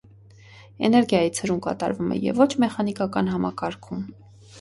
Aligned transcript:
Էներգիայի 0.87 1.33
ցրում 1.39 1.59
կատարվում 1.65 2.15
է 2.15 2.17
և 2.21 2.39
ոչ 2.45 2.47
մեխանիկական 2.65 3.29
համակարգում։ 3.35 4.01